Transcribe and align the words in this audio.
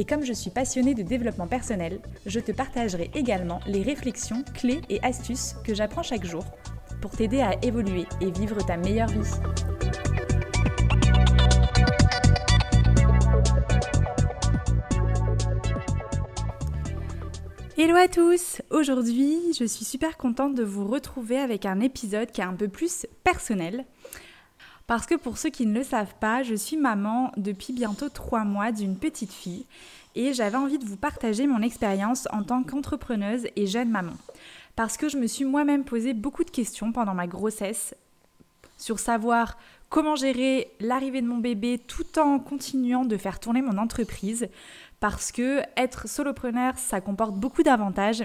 Et 0.00 0.04
comme 0.04 0.24
je 0.24 0.32
suis 0.32 0.50
passionnée 0.50 0.94
de 0.94 1.02
développement 1.02 1.48
personnel, 1.48 1.98
je 2.24 2.38
te 2.38 2.52
partagerai 2.52 3.10
également 3.16 3.58
les 3.66 3.82
réflexions, 3.82 4.44
clés 4.54 4.80
et 4.88 5.02
astuces 5.02 5.56
que 5.64 5.74
j'apprends 5.74 6.04
chaque 6.04 6.24
jour 6.24 6.44
pour 7.02 7.10
t'aider 7.10 7.40
à 7.40 7.56
évoluer 7.64 8.06
et 8.20 8.30
vivre 8.30 8.64
ta 8.64 8.76
meilleure 8.76 9.08
vie. 9.08 9.28
Hello 17.76 17.96
à 17.96 18.06
tous 18.06 18.62
Aujourd'hui, 18.70 19.52
je 19.58 19.64
suis 19.64 19.84
super 19.84 20.16
contente 20.16 20.54
de 20.54 20.62
vous 20.62 20.86
retrouver 20.86 21.38
avec 21.38 21.66
un 21.66 21.80
épisode 21.80 22.30
qui 22.30 22.40
est 22.40 22.44
un 22.44 22.54
peu 22.54 22.68
plus 22.68 23.04
personnel. 23.24 23.84
Parce 24.88 25.04
que 25.04 25.16
pour 25.16 25.36
ceux 25.36 25.50
qui 25.50 25.66
ne 25.66 25.74
le 25.74 25.84
savent 25.84 26.14
pas, 26.18 26.42
je 26.42 26.54
suis 26.54 26.78
maman 26.78 27.30
depuis 27.36 27.74
bientôt 27.74 28.08
trois 28.08 28.44
mois 28.44 28.72
d'une 28.72 28.96
petite 28.96 29.34
fille 29.34 29.66
et 30.14 30.32
j'avais 30.32 30.56
envie 30.56 30.78
de 30.78 30.84
vous 30.86 30.96
partager 30.96 31.46
mon 31.46 31.60
expérience 31.60 32.26
en 32.32 32.42
tant 32.42 32.62
qu'entrepreneuse 32.62 33.46
et 33.54 33.66
jeune 33.66 33.90
maman. 33.90 34.14
Parce 34.76 34.96
que 34.96 35.10
je 35.10 35.18
me 35.18 35.26
suis 35.26 35.44
moi-même 35.44 35.84
posé 35.84 36.14
beaucoup 36.14 36.42
de 36.42 36.50
questions 36.50 36.90
pendant 36.90 37.12
ma 37.12 37.26
grossesse 37.26 37.94
sur 38.78 38.98
savoir 38.98 39.58
comment 39.90 40.16
gérer 40.16 40.72
l'arrivée 40.80 41.20
de 41.20 41.26
mon 41.26 41.36
bébé 41.36 41.78
tout 41.86 42.18
en 42.18 42.38
continuant 42.38 43.04
de 43.04 43.18
faire 43.18 43.40
tourner 43.40 43.60
mon 43.60 43.76
entreprise. 43.76 44.48
Parce 45.00 45.32
que 45.32 45.60
être 45.76 46.08
solopreneur, 46.08 46.78
ça 46.78 47.02
comporte 47.02 47.34
beaucoup 47.34 47.62
d'avantages, 47.62 48.24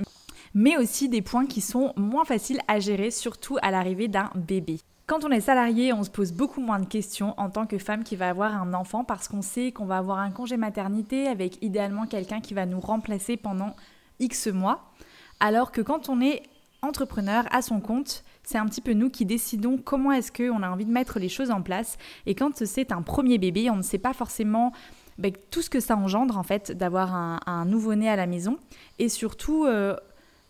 mais 0.54 0.78
aussi 0.78 1.10
des 1.10 1.22
points 1.22 1.46
qui 1.46 1.60
sont 1.60 1.92
moins 1.98 2.24
faciles 2.24 2.62
à 2.70 2.80
gérer, 2.80 3.12
surtout 3.12 3.58
à 3.62 3.70
l'arrivée 3.70 4.08
d'un 4.08 4.30
bébé. 4.36 4.80
Quand 5.06 5.26
on 5.26 5.32
est 5.32 5.42
salarié, 5.42 5.92
on 5.92 6.04
se 6.04 6.10
pose 6.10 6.32
beaucoup 6.32 6.62
moins 6.62 6.80
de 6.80 6.86
questions 6.86 7.34
en 7.38 7.50
tant 7.50 7.66
que 7.66 7.78
femme 7.78 8.06
qui 8.06 8.16
va 8.16 8.30
avoir 8.30 8.56
un 8.56 8.74
enfant 8.74 9.04
parce 9.04 9.28
qu'on 9.28 9.42
sait 9.42 9.74
qu'on 9.74 9.86
va 9.86 9.98
avoir 9.98 10.20
un 10.20 10.32
congé 10.32 10.56
maternité 10.56 11.28
avec 11.28 11.62
idéalement 11.62 12.06
quelqu'un 12.06 12.40
qui 12.40 12.54
va 12.54 12.66
nous 12.66 12.80
remplacer 12.80 13.36
pendant 13.36 13.76
X 14.20 14.48
mois. 14.48 14.94
Alors 15.42 15.74
que 15.74 15.82
quand 15.82 16.08
on 16.08 16.22
est 16.22 16.44
entrepreneur 16.82 17.44
à 17.52 17.62
son 17.62 17.82
compte, 17.82 18.24
c'est 18.44 18.58
un 18.58 18.66
petit 18.66 18.80
peu 18.80 18.94
nous 18.94 19.10
qui 19.10 19.26
décidons 19.26 19.78
comment 19.78 20.14
est-ce 20.14 20.32
qu'on 20.32 20.64
a 20.64 20.70
envie 20.70 20.86
de 20.86 20.92
mettre 20.92 21.20
les 21.20 21.30
choses 21.30 21.52
en 21.52 21.62
place. 21.62 21.98
Et 22.26 22.34
quand 22.34 22.64
c'est 22.64 22.94
un 22.94 23.02
premier 23.02 23.38
bébé, 23.38 23.70
on 23.70 23.76
ne 23.76 23.82
sait 23.82 23.98
pas 23.98 24.14
forcément 24.14 24.72
ben, 25.18 25.34
tout 25.52 25.62
ce 25.62 25.70
que 25.70 25.82
ça 25.82 25.98
engendre 25.98 26.38
en 26.38 26.44
fait 26.44 26.72
d'avoir 26.72 27.14
un, 27.14 27.66
nouveau-né 27.66 28.10
à 28.10 28.16
la 28.16 28.26
maison. 28.26 28.58
Et 29.00 29.10
surtout, 29.10 29.66
euh, 29.66 29.98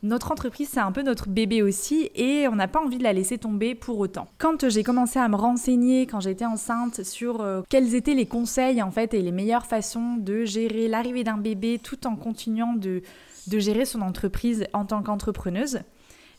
notre 0.04 0.32
entreprise, 0.32 0.70
c'est 0.72 0.82
un 0.82 0.92
peu 0.92 1.02
notre 1.02 1.30
bébé 1.30 1.62
aussi 1.62 2.12
et 2.14 2.48
on 2.50 2.56
n'a 2.56 2.68
pas 2.68 2.82
envie 2.82 2.98
de 2.98 3.04
la 3.04 3.14
laisser 3.14 3.38
tomber 3.38 3.74
pour 3.74 4.00
autant. 4.00 4.28
Quand 4.38 4.70
j'ai 4.70 4.84
commencé 4.84 5.18
à 5.18 5.28
me 5.30 5.36
renseigner, 5.36 6.06
quand 6.06 6.20
j'étais 6.20 6.46
enceinte, 6.46 7.04
sur 7.04 7.42
euh, 7.42 7.62
quels 7.70 7.96
étaient 7.96 8.14
les 8.14 8.26
conseils 8.26 8.82
en 8.82 8.92
fait 8.92 9.14
et 9.14 9.22
les 9.22 9.32
meilleures 9.32 9.66
façons 9.66 10.18
de 10.18 10.44
gérer 10.44 10.90
l'arrivée 10.90 11.24
d'un 11.24 11.38
bébé 11.38 11.80
tout 11.82 12.06
en 12.06 12.18
continuant 12.18 12.74
de, 12.74 13.02
de 13.48 13.60
gérer 13.60 13.86
son 13.86 14.02
entreprise 14.02 14.66
en 14.74 14.86
tant 14.86 15.02
qu'entrepreneuse, 15.02 15.80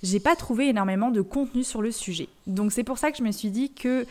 j'ai 0.03 0.21
pas 0.21 0.37
trouvé 0.37 0.69
énormément 0.69 1.11
de 1.11 1.23
contenu 1.23 1.65
sur 1.65 1.81
le 1.81 1.91
sujet. 1.91 2.29
Donc 2.47 2.71
c'est 2.71 2.85
pour 2.85 2.99
ça 2.99 3.11
que 3.11 3.17
je 3.17 3.23
me 3.23 3.33
suis 3.33 3.51
dit 3.51 3.73
que 3.73 4.05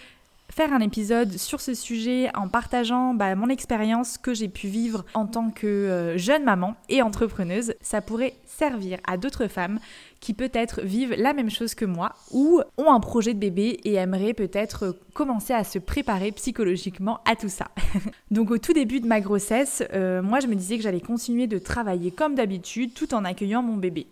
faire 0.53 0.71
un 0.71 0.81
épisode 0.81 1.35
sur 1.39 1.61
ce 1.61 1.73
sujet 1.73 2.29
en 2.35 2.47
partageant 2.47 3.15
bah, 3.15 3.33
mon 3.33 3.49
expérience 3.49 4.19
que 4.19 4.35
j'ai 4.35 4.47
pu 4.47 4.67
vivre 4.67 5.03
en 5.15 5.25
tant 5.25 5.49
que 5.49 5.65
euh, 5.65 6.15
jeune 6.15 6.43
maman 6.43 6.75
et 6.89 7.01
entrepreneuse, 7.01 7.73
ça 7.81 8.01
pourrait 8.01 8.35
servir 8.45 8.99
à 9.07 9.17
d'autres 9.17 9.47
femmes 9.47 9.79
qui 10.19 10.35
peut-être 10.35 10.81
vivent 10.81 11.15
la 11.17 11.33
même 11.33 11.49
chose 11.49 11.73
que 11.73 11.85
moi 11.85 12.13
ou 12.31 12.61
ont 12.77 12.91
un 12.91 12.99
projet 12.99 13.33
de 13.33 13.39
bébé 13.39 13.79
et 13.83 13.95
aimeraient 13.95 14.35
peut-être 14.35 14.95
commencer 15.15 15.53
à 15.53 15.63
se 15.63 15.79
préparer 15.79 16.31
psychologiquement 16.31 17.19
à 17.25 17.35
tout 17.35 17.49
ça. 17.49 17.69
Donc 18.31 18.51
au 18.51 18.59
tout 18.59 18.73
début 18.73 18.99
de 18.99 19.07
ma 19.07 19.21
grossesse, 19.21 19.81
euh, 19.95 20.21
moi 20.21 20.39
je 20.39 20.45
me 20.45 20.53
disais 20.53 20.77
que 20.77 20.83
j'allais 20.83 21.01
continuer 21.01 21.47
de 21.47 21.57
travailler 21.57 22.11
comme 22.11 22.35
d'habitude 22.35 22.93
tout 22.93 23.15
en 23.15 23.25
accueillant 23.25 23.63
mon 23.63 23.77
bébé. 23.77 24.05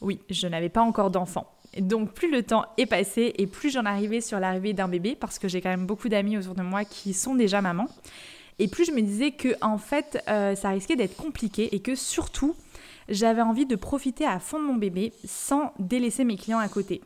Oui, 0.00 0.18
je 0.28 0.48
n'avais 0.48 0.70
pas 0.70 0.82
encore 0.82 1.12
d'enfant. 1.12 1.46
Donc 1.78 2.12
plus 2.12 2.30
le 2.30 2.42
temps 2.42 2.64
est 2.76 2.86
passé 2.86 3.32
et 3.38 3.46
plus 3.46 3.70
j'en 3.70 3.86
arrivais 3.86 4.20
sur 4.20 4.38
l'arrivée 4.38 4.74
d'un 4.74 4.88
bébé, 4.88 5.16
parce 5.18 5.38
que 5.38 5.48
j'ai 5.48 5.60
quand 5.60 5.70
même 5.70 5.86
beaucoup 5.86 6.08
d'amis 6.08 6.36
autour 6.36 6.54
de 6.54 6.62
moi 6.62 6.84
qui 6.84 7.14
sont 7.14 7.34
déjà 7.34 7.62
mamans, 7.62 7.88
et 8.58 8.68
plus 8.68 8.84
je 8.84 8.92
me 8.92 9.00
disais 9.00 9.30
que 9.30 9.48
en 9.62 9.78
fait 9.78 10.22
euh, 10.28 10.54
ça 10.54 10.70
risquait 10.70 10.96
d'être 10.96 11.16
compliqué 11.16 11.74
et 11.74 11.80
que 11.80 11.94
surtout 11.94 12.54
j'avais 13.08 13.42
envie 13.42 13.66
de 13.66 13.76
profiter 13.76 14.26
à 14.26 14.38
fond 14.38 14.60
de 14.60 14.64
mon 14.64 14.74
bébé 14.74 15.12
sans 15.24 15.72
délaisser 15.78 16.24
mes 16.24 16.36
clients 16.36 16.58
à 16.58 16.68
côté. 16.68 17.00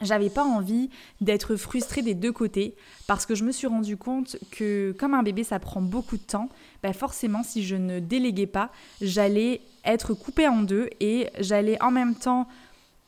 J'avais 0.00 0.30
pas 0.30 0.42
envie 0.42 0.90
d'être 1.20 1.54
frustrée 1.54 2.02
des 2.02 2.14
deux 2.14 2.32
côtés 2.32 2.74
parce 3.06 3.24
que 3.24 3.36
je 3.36 3.44
me 3.44 3.52
suis 3.52 3.68
rendu 3.68 3.96
compte 3.96 4.36
que 4.50 4.96
comme 4.98 5.14
un 5.14 5.22
bébé 5.22 5.44
ça 5.44 5.60
prend 5.60 5.80
beaucoup 5.80 6.16
de 6.16 6.22
temps, 6.22 6.48
bah 6.82 6.92
forcément 6.92 7.44
si 7.44 7.62
je 7.62 7.76
ne 7.76 8.00
déléguais 8.00 8.48
pas, 8.48 8.72
j'allais 9.00 9.60
être 9.84 10.14
coupée 10.14 10.48
en 10.48 10.62
deux 10.62 10.88
et 10.98 11.28
j'allais 11.38 11.80
en 11.80 11.92
même 11.92 12.16
temps 12.16 12.48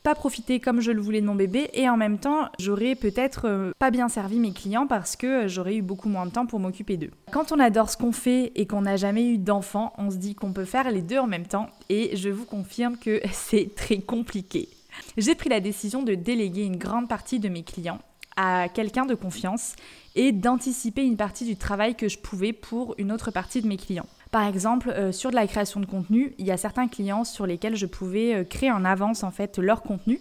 pas 0.04 0.15
profiter 0.15 0.60
comme 0.60 0.82
je 0.82 0.92
le 0.92 1.00
voulais 1.00 1.22
de 1.22 1.26
mon 1.26 1.34
bébé 1.34 1.70
et 1.72 1.88
en 1.88 1.97
même 1.97 2.19
temps 2.19 2.50
j'aurais 2.59 2.94
peut-être 2.94 3.48
euh, 3.48 3.72
pas 3.78 3.91
bien 3.91 4.10
servi 4.10 4.38
mes 4.38 4.53
clients 4.53 4.87
parce 4.87 5.16
que 5.16 5.48
j'aurais 5.48 5.76
eu 5.76 5.82
beaucoup 5.82 6.10
moins 6.10 6.26
de 6.26 6.31
temps 6.31 6.44
pour 6.44 6.60
m'occuper 6.60 6.98
d'eux. 6.98 7.10
Quand 7.32 7.53
on 7.53 7.59
adore 7.59 7.88
ce 7.88 7.97
qu'on 7.97 8.12
fait 8.12 8.53
et 8.54 8.66
qu'on 8.66 8.82
n'a 8.82 8.97
jamais 8.97 9.26
eu 9.26 9.38
d'enfant, 9.38 9.94
on 9.97 10.10
se 10.10 10.16
dit 10.16 10.34
qu'on 10.34 10.53
peut 10.53 10.66
faire 10.66 10.91
les 10.91 11.00
deux 11.00 11.19
en 11.19 11.26
même 11.26 11.47
temps 11.47 11.70
et 11.88 12.16
je 12.16 12.28
vous 12.28 12.44
confirme 12.44 12.98
que 12.98 13.20
c'est 13.32 13.75
très 13.75 13.98
compliqué. 13.98 14.69
J'ai 15.16 15.34
pris 15.34 15.48
la 15.48 15.60
décision 15.60 16.03
de 16.03 16.15
déléguer 16.15 16.65
une 16.65 16.76
grande 16.76 17.09
partie 17.09 17.41
de 17.41 17.48
mes 17.48 17.62
clients 17.62 17.98
à 18.36 18.69
quelqu'un 18.69 19.06
de 19.06 19.15
confiance 19.15 19.75
et 20.16 20.32
d'anticiper 20.32 21.03
une 21.03 21.16
partie 21.16 21.47
du 21.47 21.56
travail 21.56 21.94
que 21.94 22.09
je 22.09 22.19
pouvais 22.19 22.53
pour 22.53 22.94
une 22.98 23.10
autre 23.10 23.31
partie 23.31 23.62
de 23.62 23.69
mes 23.69 23.78
clients. 23.78 24.06
Par 24.34 24.49
exemple, 24.49 24.91
euh, 24.91 25.12
sur 25.12 25.31
de 25.31 25.37
la 25.37 25.47
création 25.47 25.78
de 25.78 25.87
contenu, 25.87 26.34
il 26.39 26.47
y 26.47 26.50
a 26.50 26.56
certains 26.56 26.89
clients 26.89 27.22
sur 27.22 27.47
lesquels 27.47 27.77
je 27.77 27.87
pouvais 27.87 28.34
euh, 28.34 28.43
créer 28.43 28.72
en 28.72 28.84
avance 28.84 29.22
en 29.22 29.31
fait 29.31 29.59
leur 29.59 29.81
contenu, 29.81 30.19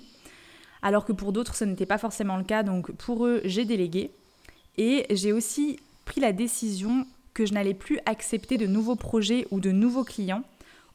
alors 0.84 1.04
que 1.04 1.14
pour 1.14 1.34
d'autres 1.34 1.56
ce 1.56 1.66
n'était 1.66 1.88
pas 1.88 1.98
forcément 1.98 2.38
le 2.38 2.44
cas. 2.44 2.62
Donc 2.62 2.92
pour 2.92 3.26
eux, 3.26 3.42
j'ai 3.44 3.66
délégué 3.66 4.12
et 4.78 5.08
j'ai 5.10 5.34
aussi 5.34 5.80
pris 6.06 6.22
la 6.22 6.32
décision 6.32 7.08
que 7.34 7.48
je 7.48 7.54
n'allais 7.54 7.74
plus 7.74 7.98
accepter 8.06 8.60
de 8.60 8.68
nouveaux 8.68 8.96
projets 8.96 9.48
ou 9.50 9.60
de 9.60 9.72
nouveaux 9.72 10.04
clients 10.04 10.44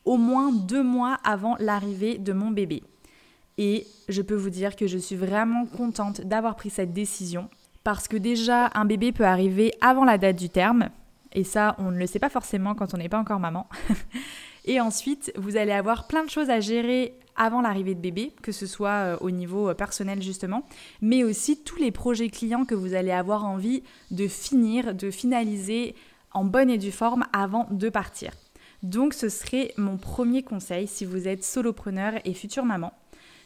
au 0.05 0.17
moins 0.17 0.53
deux 0.53 0.85
mois 0.85 1.19
avant 1.25 1.56
l'arrivée 1.59 2.19
de 2.19 2.33
mon 2.33 2.53
bébé. 2.53 2.85
Et 3.56 3.89
je 4.09 4.23
peux 4.23 4.37
vous 4.37 4.50
dire 4.50 4.77
que 4.77 4.87
je 4.87 4.97
suis 4.97 5.17
vraiment 5.17 5.67
contente 5.67 6.21
d'avoir 6.21 6.55
pris 6.55 6.71
cette 6.71 6.93
décision 6.93 7.49
parce 7.83 8.06
que 8.06 8.17
déjà 8.17 8.71
un 8.75 8.85
bébé 8.85 9.11
peut 9.11 9.27
arriver 9.27 9.73
avant 9.81 10.05
la 10.05 10.19
date 10.19 10.37
du 10.37 10.50
terme 10.50 10.91
et 11.33 11.44
ça, 11.44 11.77
on 11.78 11.91
ne 11.91 11.99
le 11.99 12.06
sait 12.06 12.19
pas 12.19 12.28
forcément 12.28 12.75
quand 12.75 12.94
on 12.94 12.97
n'est 12.97 13.09
pas 13.09 13.19
encore 13.19 13.41
maman. 13.41 13.69
et 14.65 14.81
ensuite, 14.81 15.33
vous 15.37 15.56
allez 15.56 15.72
avoir 15.72 16.06
plein 16.06 16.25
de 16.25 16.31
choses 16.31 16.50
à 16.50 16.61
gérer 16.61 17.15
avant 17.37 17.61
l'arrivée 17.61 17.94
de 17.94 18.00
bébé, 18.00 18.33
que 18.43 18.53
ce 18.53 18.66
soit 18.66 18.91
euh, 18.91 19.16
au 19.21 19.31
niveau 19.31 19.69
euh, 19.71 19.75
personnel 19.75 20.21
justement, 20.22 20.65
mais 21.00 21.22
aussi 21.22 21.62
tous 21.62 21.78
les 21.78 21.93
projets 21.93 22.28
clients 22.28 22.65
que 22.65 22.75
vous 22.75 22.94
allez 22.94 23.12
avoir 23.12 23.44
envie 23.44 23.84
de 24.11 24.26
finir, 24.26 24.94
de 24.94 25.11
finaliser 25.11 25.94
en 26.32 26.44
bonne 26.44 26.69
et 26.69 26.79
due 26.79 26.91
forme 26.91 27.25
avant 27.32 27.69
de 27.70 27.88
partir. 27.88 28.32
Donc 28.82 29.14
ce 29.14 29.29
serait 29.29 29.73
mon 29.76 29.97
premier 29.97 30.43
conseil 30.43 30.87
si 30.87 31.05
vous 31.05 31.29
êtes 31.29 31.44
solopreneur 31.44 32.14
et 32.25 32.35
future 32.35 32.64
maman. 32.64 32.93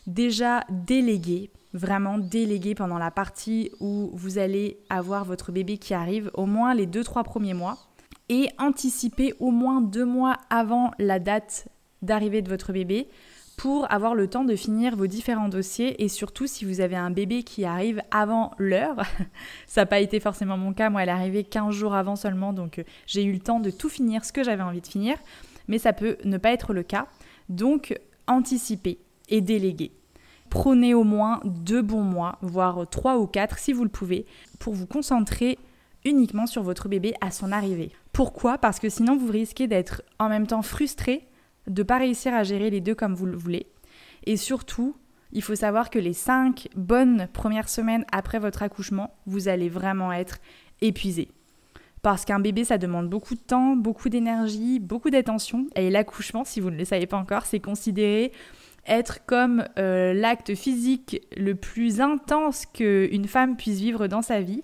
Déjà 0.07 0.65
déléguer, 0.69 1.51
vraiment 1.73 2.19
déléguer 2.19 2.75
pendant 2.75 2.99
la 2.99 3.11
partie 3.11 3.71
où 3.81 4.11
vous 4.15 4.39
allez 4.39 4.79
avoir 4.91 5.25
votre 5.25 5.53
bébé 5.53 5.79
qui 5.79 5.95
arrive, 5.95 6.31
au 6.35 6.47
moins 6.47 6.75
les 6.75 6.87
2-3 6.87 7.23
premiers 7.23 7.55
mois, 7.55 7.79
et 8.29 8.49
anticiper 8.59 9.35
au 9.41 9.51
moins 9.51 9.81
deux 9.81 10.05
mois 10.05 10.39
avant 10.51 10.91
la 10.99 11.19
date 11.19 11.69
d'arrivée 12.03 12.43
de 12.43 12.49
votre 12.49 12.73
bébé 12.73 13.09
pour 13.57 13.91
avoir 13.93 14.15
le 14.15 14.27
temps 14.27 14.45
de 14.45 14.57
finir 14.57 14.97
vos 14.97 15.07
différents 15.07 15.49
dossiers. 15.49 16.03
Et 16.03 16.09
surtout 16.09 16.47
si 16.47 16.65
vous 16.65 16.81
avez 16.81 16.97
un 16.97 17.11
bébé 17.11 17.43
qui 17.43 17.65
arrive 17.65 18.03
avant 18.11 18.53
l'heure, 18.59 19.03
ça 19.67 19.83
n'a 19.83 19.87
pas 19.87 20.01
été 20.01 20.19
forcément 20.19 20.57
mon 20.57 20.73
cas, 20.73 20.91
moi 20.91 21.03
elle 21.03 21.11
est 21.11 21.13
arrivée 21.13 21.45
15 21.45 21.75
jours 21.75 21.95
avant 21.95 22.17
seulement 22.17 22.53
donc 22.53 22.79
euh, 22.79 22.85
j'ai 23.07 23.23
eu 23.23 23.33
le 23.33 23.39
temps 23.39 23.61
de 23.61 23.71
tout 23.71 23.89
finir 23.89 24.25
ce 24.25 24.33
que 24.33 24.43
j'avais 24.43 24.63
envie 24.63 24.81
de 24.81 24.87
finir, 24.87 25.17
mais 25.69 25.79
ça 25.79 25.93
peut 25.93 26.17
ne 26.25 26.39
pas 26.39 26.53
être 26.53 26.73
le 26.73 26.83
cas, 26.83 27.07
donc 27.49 27.97
anticiper 28.27 28.99
et 29.33 29.41
déléguer 29.41 29.91
prenez 30.53 30.93
au 30.93 31.03
moins 31.03 31.41
deux 31.47 31.81
bons 31.81 32.03
mois, 32.03 32.37
voire 32.43 32.87
trois 32.87 33.19
ou 33.19 33.27
quatre 33.27 33.59
si 33.59 33.73
vous 33.73 33.85
le 33.85 33.89
pouvez, 33.89 34.27
pour 34.59 34.75
vous 34.75 34.87
concentrer 34.87 35.59
uniquement 36.05 36.47
sur 36.47 36.63
votre 36.63 36.91
bébé 36.91 37.15
à 37.23 37.31
son 37.31 37.53
arrivée. 37.53 37.91
Pourquoi? 38.13 38.59
Parce 38.59 38.79
que 38.79 38.91
sinon 38.91 39.17
vous 39.17 39.33
risquez 39.33 39.67
d'être 39.67 40.03
en 40.19 40.29
même 40.29 40.47
temps 40.47 40.61
frustré 40.61 41.27
de 41.69 41.83
pas 41.83 41.97
réussir 41.97 42.35
à 42.35 42.43
gérer 42.43 42.69
les 42.69 42.83
deux 42.83 42.95
comme 42.95 43.15
vous 43.15 43.25
le 43.25 43.37
voulez. 43.37 43.67
Et 44.27 44.37
surtout, 44.37 44.95
il 45.33 45.43
faut 45.43 45.55
savoir 45.55 45.89
que 45.89 45.99
les 45.99 46.13
cinq 46.13 46.69
bonnes 46.77 47.29
premières 47.33 47.71
semaines 47.71 48.05
après 48.13 48.39
votre 48.39 48.63
accouchement, 48.63 49.15
vous 49.25 49.49
allez 49.49 49.71
vraiment 49.71 50.13
être 50.13 50.37
épuisé. 50.83 51.29
Parce 52.03 52.27
qu'un 52.27 52.41
bébé, 52.41 52.65
ça 52.65 52.77
demande 52.77 53.09
beaucoup 53.09 53.37
de 53.37 53.41
temps, 53.41 53.75
beaucoup 53.75 54.11
d'énergie, 54.11 54.81
beaucoup 54.81 55.09
d'attention. 55.09 55.67
Et 55.77 55.89
l'accouchement, 55.89 56.45
si 56.45 56.61
vous 56.61 56.71
ne 56.71 56.77
le 56.77 56.85
savez 56.85 57.07
pas 57.07 57.17
encore, 57.17 57.47
c'est 57.47 57.61
considéré 57.61 58.33
être 58.87 59.25
comme 59.27 59.65
euh, 59.79 60.13
l'acte 60.13 60.55
physique 60.55 61.21
le 61.37 61.55
plus 61.55 62.01
intense 62.01 62.67
qu'une 62.67 63.27
femme 63.27 63.57
puisse 63.57 63.79
vivre 63.79 64.07
dans 64.07 64.23
sa 64.23 64.41
vie 64.41 64.63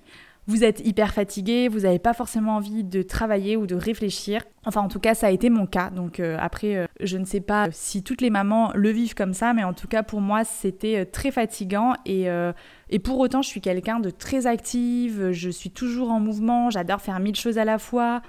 vous 0.48 0.64
êtes 0.64 0.80
hyper 0.80 1.12
fatigué, 1.12 1.68
vous 1.68 1.80
n'avez 1.80 1.98
pas 1.98 2.14
forcément 2.14 2.56
envie 2.56 2.82
de 2.82 3.02
travailler 3.02 3.58
ou 3.58 3.66
de 3.66 3.74
réfléchir. 3.74 4.44
Enfin, 4.64 4.80
en 4.80 4.88
tout 4.88 4.98
cas, 4.98 5.14
ça 5.14 5.26
a 5.26 5.30
été 5.30 5.50
mon 5.50 5.66
cas. 5.66 5.90
Donc 5.90 6.20
euh, 6.20 6.38
après, 6.40 6.74
euh, 6.74 6.86
je 7.00 7.18
ne 7.18 7.26
sais 7.26 7.42
pas 7.42 7.68
si 7.70 8.02
toutes 8.02 8.22
les 8.22 8.30
mamans 8.30 8.72
le 8.74 8.88
vivent 8.88 9.14
comme 9.14 9.34
ça, 9.34 9.52
mais 9.52 9.62
en 9.62 9.74
tout 9.74 9.88
cas, 9.88 10.02
pour 10.02 10.22
moi, 10.22 10.44
c'était 10.44 11.04
très 11.04 11.30
fatigant. 11.32 11.92
Et, 12.06 12.28
et 12.88 12.98
pour 12.98 13.18
autant, 13.18 13.42
je 13.42 13.48
suis 13.48 13.60
quelqu'un 13.60 14.00
de 14.00 14.08
très 14.08 14.46
active, 14.46 15.32
je 15.32 15.50
suis 15.50 15.70
toujours 15.70 16.10
en 16.10 16.18
mouvement, 16.18 16.70
j'adore 16.70 17.02
faire 17.02 17.20
mille 17.20 17.36
choses 17.36 17.58
à 17.58 17.66
la 17.66 17.78
fois. 17.78 18.22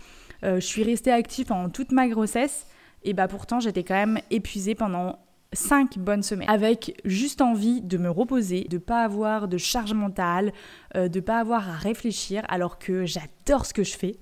je 0.43 0.59
suis 0.59 0.83
restée 0.83 1.13
active 1.13 1.45
pendant 1.45 1.69
toute 1.69 1.93
ma 1.93 2.09
grossesse. 2.09 2.67
Et 3.05 3.13
bah 3.13 3.29
pourtant, 3.29 3.61
j'étais 3.61 3.83
quand 3.83 3.95
même 3.95 4.19
épuisée 4.29 4.75
pendant 4.75 5.19
5 5.53 5.97
bonnes 5.97 6.23
semaines 6.23 6.49
avec 6.49 6.99
juste 7.05 7.41
envie 7.41 7.81
de 7.81 7.97
me 7.97 8.09
reposer, 8.09 8.65
de 8.69 8.77
pas 8.77 9.03
avoir 9.03 9.47
de 9.47 9.57
charge 9.57 9.93
mentale, 9.93 10.51
euh, 10.95 11.07
de 11.07 11.19
pas 11.19 11.39
avoir 11.39 11.67
à 11.69 11.73
réfléchir 11.73 12.43
alors 12.49 12.77
que 12.79 13.05
j'adore 13.05 13.65
ce 13.65 13.73
que 13.73 13.83
je 13.83 13.97
fais. 13.97 14.17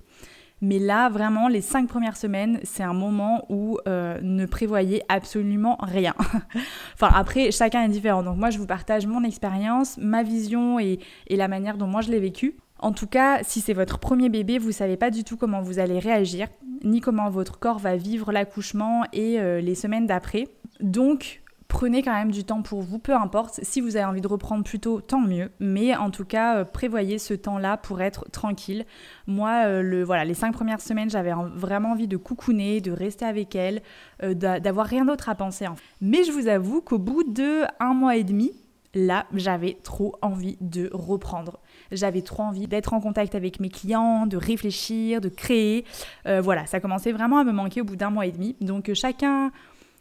Mais 0.61 0.79
là, 0.79 1.09
vraiment, 1.09 1.47
les 1.47 1.61
5 1.61 1.87
premières 1.87 2.17
semaines, 2.17 2.59
c'est 2.63 2.81
un 2.81 2.93
moment 2.93 3.45
où 3.49 3.77
euh, 3.87 4.19
ne 4.23 4.45
prévoyez 4.47 5.03
absolument 5.07 5.77
rien. 5.81 6.15
enfin, 6.95 7.11
après, 7.13 7.51
chacun 7.51 7.83
est 7.83 7.89
différent. 7.89 8.23
Donc 8.23 8.37
moi, 8.37 8.49
je 8.49 8.57
vous 8.57 8.65
partage 8.65 9.05
mon 9.05 9.23
expérience, 9.23 9.97
ma 9.97 10.23
vision 10.23 10.79
et, 10.79 10.99
la 11.29 11.47
manière 11.47 11.77
dont 11.77 11.85
moi 11.85 12.01
je 12.01 12.09
l'ai 12.09 12.19
vécu. 12.19 12.57
En 12.79 12.91
tout 12.91 13.07
cas, 13.07 13.43
si 13.43 13.61
c'est 13.61 13.73
votre 13.73 13.99
premier 13.99 14.29
bébé, 14.29 14.57
vous 14.57 14.71
savez 14.71 14.97
pas 14.97 15.11
du 15.11 15.23
tout 15.23 15.37
comment 15.37 15.61
vous 15.61 15.77
allez 15.79 15.99
réagir, 15.99 16.47
ni 16.83 17.01
comment 17.01 17.29
votre 17.29 17.59
corps 17.59 17.79
va 17.79 17.95
vivre 17.95 18.31
l'accouchement 18.31 19.03
et 19.13 19.39
euh, 19.39 19.61
les 19.61 19.75
semaines 19.75 20.07
d'après. 20.07 20.47
Donc, 20.79 21.41
prenez 21.67 22.01
quand 22.01 22.13
même 22.13 22.31
du 22.31 22.43
temps 22.43 22.61
pour 22.61 22.81
vous, 22.81 22.99
peu 22.99 23.13
importe. 23.13 23.59
Si 23.63 23.81
vous 23.81 23.95
avez 23.95 24.05
envie 24.05 24.21
de 24.21 24.27
reprendre 24.27 24.63
plus 24.63 24.79
tôt, 24.79 25.01
tant 25.01 25.21
mieux. 25.21 25.51
Mais 25.59 25.95
en 25.95 26.11
tout 26.11 26.25
cas, 26.25 26.57
euh, 26.57 26.65
prévoyez 26.65 27.19
ce 27.19 27.33
temps-là 27.33 27.77
pour 27.77 28.01
être 28.01 28.29
tranquille. 28.31 28.85
Moi, 29.27 29.65
euh, 29.65 29.81
le, 29.81 30.03
voilà, 30.03 30.25
les 30.25 30.33
cinq 30.33 30.53
premières 30.53 30.81
semaines, 30.81 31.09
j'avais 31.09 31.33
vraiment 31.55 31.91
envie 31.91 32.07
de 32.07 32.17
coucouner, 32.17 32.81
de 32.81 32.91
rester 32.91 33.25
avec 33.25 33.55
elle, 33.55 33.81
euh, 34.23 34.33
d'avoir 34.33 34.87
rien 34.87 35.05
d'autre 35.05 35.29
à 35.29 35.35
penser. 35.35 35.65
Mais 36.01 36.23
je 36.23 36.31
vous 36.31 36.47
avoue 36.47 36.81
qu'au 36.81 36.99
bout 36.99 37.23
de 37.23 37.63
un 37.79 37.93
mois 37.93 38.15
et 38.15 38.23
demi, 38.23 38.53
là, 38.93 39.25
j'avais 39.33 39.77
trop 39.83 40.15
envie 40.21 40.57
de 40.61 40.89
reprendre. 40.93 41.59
J'avais 41.91 42.21
trop 42.21 42.43
envie 42.43 42.67
d'être 42.67 42.93
en 42.93 43.01
contact 43.01 43.35
avec 43.35 43.59
mes 43.59 43.69
clients, 43.69 44.25
de 44.25 44.37
réfléchir, 44.37 45.21
de 45.21 45.29
créer. 45.29 45.85
voilà, 46.25 46.65
ça 46.65 46.79
commençait 46.79 47.11
vraiment 47.11 47.37
à 47.37 47.43
me 47.43 47.51
manquer 47.51 47.81
au 47.81 47.85
bout 47.85 47.95
d'un 47.95 48.09
mois 48.09 48.25
et 48.25 48.31
demi. 48.31 48.55
Donc 48.61 48.91
chacun 48.93 49.51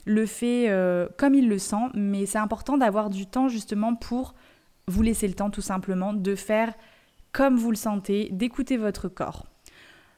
le 0.07 0.25
fait 0.25 0.71
euh, 0.71 1.09
comme 1.19 1.35
il 1.35 1.49
le 1.49 1.59
sent, 1.59 1.91
mais 1.95 2.25
c'est 2.25 2.39
important 2.39 2.79
d'avoir 2.79 3.11
du 3.11 3.27
temps 3.27 3.49
justement 3.49 3.95
pour 3.95 4.35
vous 4.89 5.03
laisser 5.03 5.29
le 5.29 5.35
temps 5.35 5.51
tout 5.51 5.61
simplement 5.61 6.15
de 6.15 6.35
faire 6.35 6.73
comme 7.33 7.57
vous 7.57 7.71
le 7.71 7.77
sentez, 7.77 8.31
d'écouter 8.31 8.79
votre 8.79 9.09
corps. 9.09 9.45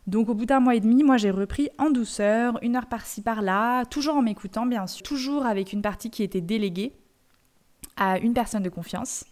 Donc 0.06 0.28
au 0.28 0.34
bout 0.34 0.46
d'un 0.46 0.60
mois 0.60 0.76
et 0.76 0.80
demi, 0.80 1.02
moi 1.02 1.16
j'ai 1.16 1.30
repris 1.30 1.68
en 1.78 1.90
douceur, 1.90 2.58
une 2.62 2.76
heure 2.76 2.86
par-ci 2.86 3.22
par-là, 3.22 3.84
toujours 3.86 4.16
en 4.16 4.22
m'écoutant 4.22 4.66
bien 4.66 4.86
sûr, 4.86 5.02
toujours 5.02 5.46
avec 5.46 5.72
une 5.72 5.82
partie 5.82 6.10
qui 6.10 6.22
était 6.22 6.40
déléguée 6.40 6.92
à 7.98 8.18
une 8.18 8.32
personne 8.32 8.62
de 8.62 8.68
confiance. 8.68 9.24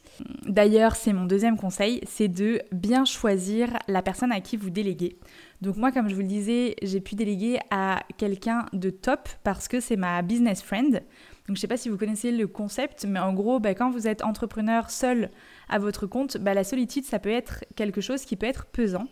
D'ailleurs, 0.46 0.96
c'est 0.96 1.12
mon 1.12 1.24
deuxième 1.24 1.56
conseil, 1.56 2.00
c'est 2.06 2.28
de 2.28 2.60
bien 2.72 3.04
choisir 3.04 3.70
la 3.88 4.02
personne 4.02 4.32
à 4.32 4.40
qui 4.40 4.56
vous 4.56 4.70
déléguez. 4.70 5.18
Donc 5.60 5.76
moi, 5.76 5.92
comme 5.92 6.08
je 6.08 6.14
vous 6.14 6.22
le 6.22 6.26
disais, 6.26 6.74
j'ai 6.82 7.00
pu 7.00 7.14
déléguer 7.14 7.58
à 7.70 8.02
quelqu'un 8.16 8.66
de 8.72 8.90
top 8.90 9.28
parce 9.44 9.68
que 9.68 9.80
c'est 9.80 9.96
ma 9.96 10.20
business 10.22 10.62
friend. 10.62 11.02
Donc 11.46 11.56
je 11.56 11.60
sais 11.60 11.68
pas 11.68 11.76
si 11.76 11.88
vous 11.88 11.96
connaissez 11.96 12.32
le 12.32 12.46
concept, 12.46 13.04
mais 13.08 13.20
en 13.20 13.32
gros, 13.32 13.60
bah, 13.60 13.74
quand 13.74 13.90
vous 13.90 14.08
êtes 14.08 14.24
entrepreneur 14.24 14.90
seul 14.90 15.30
à 15.68 15.78
votre 15.78 16.06
compte, 16.06 16.36
bah, 16.38 16.54
la 16.54 16.64
solitude, 16.64 17.04
ça 17.04 17.18
peut 17.18 17.30
être 17.30 17.64
quelque 17.76 18.00
chose 18.00 18.24
qui 18.24 18.36
peut 18.36 18.46
être 18.46 18.66
pesant. 18.66 19.06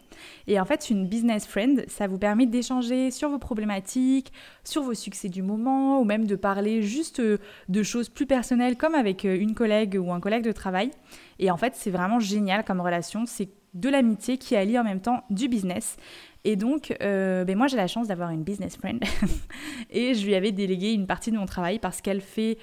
Et 0.46 0.58
en 0.58 0.64
fait, 0.64 0.90
une 0.90 1.06
business 1.06 1.46
friend, 1.46 1.84
ça 1.88 2.06
vous 2.06 2.18
permet 2.18 2.46
d'échanger 2.46 3.10
sur 3.10 3.28
vos 3.28 3.38
problématiques, 3.38 4.32
sur 4.64 4.82
vos 4.82 4.94
succès 4.94 5.28
du 5.28 5.42
moment, 5.42 6.00
ou 6.00 6.04
même 6.04 6.26
de 6.26 6.36
parler 6.36 6.82
juste 6.82 7.20
euh, 7.20 7.38
de 7.68 7.82
choses 7.82 8.08
plus 8.08 8.26
personnelles, 8.26 8.76
comme 8.76 8.94
avec 8.94 9.24
euh, 9.24 9.36
une 9.38 9.54
collègue 9.54 9.96
ou 10.00 10.12
un 10.12 10.20
collègue 10.20 10.44
de 10.44 10.52
travail. 10.52 10.90
Et 11.38 11.50
en 11.50 11.56
fait, 11.56 11.74
c'est 11.76 11.90
vraiment 11.90 12.20
génial 12.20 12.64
comme 12.64 12.80
relation. 12.80 13.26
C'est 13.26 13.48
de 13.74 13.88
l'amitié 13.88 14.38
qui 14.38 14.56
allie 14.56 14.78
en 14.78 14.84
même 14.84 15.00
temps 15.00 15.24
du 15.30 15.48
business. 15.48 15.96
Et 16.44 16.56
donc, 16.56 16.94
euh, 17.02 17.44
ben 17.44 17.56
moi 17.56 17.66
j'ai 17.68 17.78
la 17.78 17.86
chance 17.86 18.08
d'avoir 18.08 18.30
une 18.30 18.44
business 18.44 18.76
friend 18.76 19.02
et 19.90 20.12
je 20.12 20.26
lui 20.26 20.34
avais 20.34 20.52
délégué 20.52 20.92
une 20.92 21.06
partie 21.06 21.30
de 21.30 21.38
mon 21.38 21.46
travail 21.46 21.78
parce 21.78 22.02
qu'elle 22.02 22.20
fait 22.20 22.58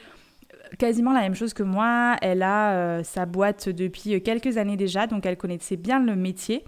quasiment 0.78 1.14
la 1.14 1.22
même 1.22 1.36
chose 1.36 1.54
que 1.54 1.64
moi. 1.64 2.16
Elle 2.22 2.44
a 2.44 2.74
euh, 2.74 3.04
sa 3.04 3.26
boîte 3.26 3.70
depuis 3.70 4.22
quelques 4.22 4.58
années 4.58 4.78
déjà, 4.78 5.08
donc 5.08 5.26
elle 5.26 5.38
connaissait 5.38 5.78
bien 5.78 6.00
le 6.00 6.16
métier. 6.16 6.64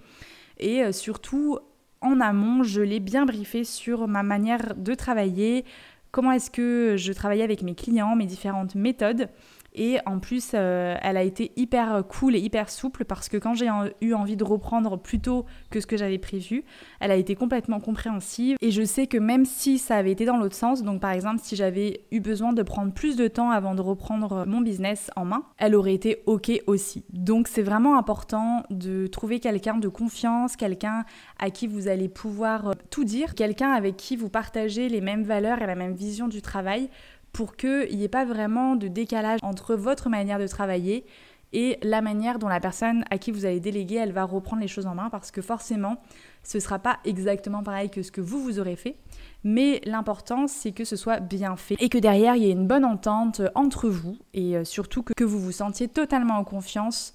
Et 0.58 0.82
euh, 0.82 0.92
surtout, 0.92 1.58
en 2.00 2.20
amont, 2.20 2.62
je 2.62 2.80
l'ai 2.80 3.00
bien 3.00 3.26
briefé 3.26 3.64
sur 3.64 4.08
ma 4.08 4.22
manière 4.22 4.74
de 4.76 4.94
travailler, 4.94 5.64
comment 6.10 6.32
est-ce 6.32 6.50
que 6.50 6.96
je 6.96 7.12
travaillais 7.12 7.42
avec 7.44 7.62
mes 7.62 7.74
clients, 7.74 8.14
mes 8.16 8.26
différentes 8.26 8.74
méthodes. 8.74 9.28
Et 9.74 9.98
en 10.06 10.20
plus, 10.20 10.52
euh, 10.54 10.96
elle 11.02 11.16
a 11.16 11.22
été 11.22 11.52
hyper 11.56 12.04
cool 12.08 12.36
et 12.36 12.38
hyper 12.38 12.70
souple 12.70 13.04
parce 13.04 13.28
que 13.28 13.36
quand 13.36 13.54
j'ai 13.54 13.68
eu 14.00 14.14
envie 14.14 14.36
de 14.36 14.44
reprendre 14.44 14.96
plus 14.98 15.20
tôt 15.20 15.46
que 15.70 15.80
ce 15.80 15.86
que 15.86 15.96
j'avais 15.96 16.18
prévu, 16.18 16.64
elle 17.00 17.10
a 17.10 17.16
été 17.16 17.34
complètement 17.34 17.80
compréhensive. 17.80 18.56
Et 18.60 18.70
je 18.70 18.82
sais 18.82 19.06
que 19.06 19.18
même 19.18 19.44
si 19.44 19.78
ça 19.78 19.96
avait 19.96 20.12
été 20.12 20.24
dans 20.24 20.36
l'autre 20.36 20.54
sens, 20.54 20.82
donc 20.82 21.00
par 21.00 21.10
exemple 21.10 21.40
si 21.42 21.56
j'avais 21.56 22.02
eu 22.12 22.20
besoin 22.20 22.52
de 22.52 22.62
prendre 22.62 22.92
plus 22.92 23.16
de 23.16 23.26
temps 23.26 23.50
avant 23.50 23.74
de 23.74 23.80
reprendre 23.80 24.44
mon 24.46 24.60
business 24.60 25.10
en 25.16 25.24
main, 25.24 25.44
elle 25.58 25.74
aurait 25.74 25.94
été 25.94 26.22
ok 26.26 26.52
aussi. 26.66 27.04
Donc 27.12 27.48
c'est 27.48 27.62
vraiment 27.62 27.98
important 27.98 28.62
de 28.70 29.06
trouver 29.06 29.40
quelqu'un 29.40 29.76
de 29.76 29.88
confiance, 29.88 30.56
quelqu'un 30.56 31.04
à 31.38 31.50
qui 31.50 31.66
vous 31.66 31.88
allez 31.88 32.08
pouvoir 32.08 32.68
euh, 32.68 32.72
tout 32.90 33.04
dire, 33.04 33.34
quelqu'un 33.34 33.72
avec 33.72 33.96
qui 33.96 34.16
vous 34.16 34.28
partagez 34.28 34.88
les 34.88 35.00
mêmes 35.00 35.24
valeurs 35.24 35.62
et 35.62 35.66
la 35.66 35.74
même 35.74 35.94
vision 35.94 36.28
du 36.28 36.42
travail 36.42 36.88
pour 37.34 37.56
qu'il 37.56 37.98
n'y 37.98 38.04
ait 38.04 38.08
pas 38.08 38.24
vraiment 38.24 38.76
de 38.76 38.88
décalage 38.88 39.40
entre 39.42 39.74
votre 39.74 40.08
manière 40.08 40.38
de 40.38 40.46
travailler 40.46 41.04
et 41.52 41.78
la 41.82 42.00
manière 42.00 42.38
dont 42.38 42.48
la 42.48 42.60
personne 42.60 43.04
à 43.10 43.18
qui 43.18 43.30
vous 43.30 43.44
allez 43.44 43.60
déléguer, 43.60 43.96
elle 43.96 44.12
va 44.12 44.24
reprendre 44.24 44.62
les 44.62 44.68
choses 44.68 44.86
en 44.86 44.94
main 44.94 45.10
parce 45.10 45.30
que 45.30 45.42
forcément, 45.42 46.00
ce 46.42 46.58
ne 46.58 46.60
sera 46.62 46.78
pas 46.78 46.98
exactement 47.04 47.62
pareil 47.62 47.90
que 47.90 48.02
ce 48.02 48.10
que 48.10 48.20
vous, 48.20 48.40
vous 48.40 48.58
aurez 48.58 48.76
fait. 48.76 48.96
Mais 49.42 49.80
l'important, 49.84 50.46
c'est 50.46 50.72
que 50.72 50.84
ce 50.84 50.96
soit 50.96 51.20
bien 51.20 51.56
fait 51.56 51.76
et 51.78 51.88
que 51.88 51.98
derrière, 51.98 52.36
il 52.36 52.44
y 52.44 52.48
ait 52.48 52.52
une 52.52 52.66
bonne 52.66 52.84
entente 52.84 53.42
entre 53.54 53.88
vous 53.88 54.16
et 54.32 54.56
euh, 54.56 54.64
surtout 54.64 55.02
que 55.02 55.24
vous 55.24 55.38
vous 55.38 55.52
sentiez 55.52 55.88
totalement 55.88 56.38
en 56.38 56.44
confiance 56.44 57.14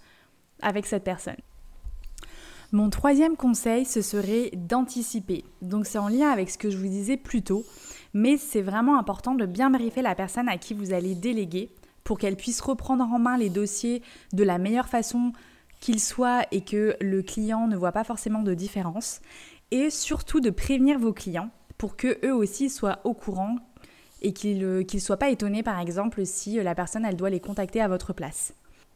avec 0.61 0.85
cette 0.85 1.03
personne. 1.03 1.37
Mon 2.71 2.89
troisième 2.89 3.35
conseil, 3.35 3.83
ce 3.83 4.01
serait 4.01 4.51
d'anticiper. 4.53 5.43
Donc 5.61 5.85
c'est 5.85 5.97
en 5.97 6.07
lien 6.07 6.29
avec 6.29 6.49
ce 6.49 6.57
que 6.57 6.69
je 6.69 6.77
vous 6.77 6.87
disais 6.87 7.17
plus 7.17 7.41
tôt 7.41 7.65
mais 8.13 8.37
c'est 8.37 8.61
vraiment 8.61 8.97
important 8.97 9.35
de 9.35 9.45
bien 9.45 9.69
briefer 9.69 10.01
la 10.01 10.15
personne 10.15 10.49
à 10.49 10.57
qui 10.57 10.73
vous 10.73 10.93
allez 10.93 11.15
déléguer 11.15 11.69
pour 12.03 12.17
qu'elle 12.17 12.35
puisse 12.35 12.61
reprendre 12.61 13.03
en 13.03 13.19
main 13.19 13.37
les 13.37 13.49
dossiers 13.49 14.01
de 14.33 14.43
la 14.43 14.57
meilleure 14.57 14.87
façon 14.87 15.31
qu'il 15.79 15.99
soit 15.99 16.45
et 16.51 16.61
que 16.61 16.95
le 17.01 17.21
client 17.21 17.67
ne 17.67 17.77
voit 17.77 17.91
pas 17.91 18.03
forcément 18.03 18.41
de 18.41 18.53
différence. 18.53 19.21
Et 19.71 19.89
surtout 19.89 20.39
de 20.39 20.49
prévenir 20.49 20.97
vos 20.97 21.13
clients 21.13 21.51
pour 21.77 21.95
que 21.95 22.17
eux 22.25 22.33
aussi 22.33 22.69
soient 22.69 22.99
au 23.03 23.13
courant 23.13 23.57
et 24.21 24.33
qu'ils 24.33 24.59
ne 24.59 24.83
euh, 24.83 24.99
soient 24.99 25.17
pas 25.17 25.29
étonnés 25.29 25.63
par 25.63 25.79
exemple 25.79 26.25
si 26.25 26.59
euh, 26.59 26.63
la 26.63 26.75
personne 26.75 27.05
elle 27.05 27.15
doit 27.15 27.29
les 27.29 27.39
contacter 27.39 27.81
à 27.81 27.87
votre 27.87 28.11
place. 28.13 28.53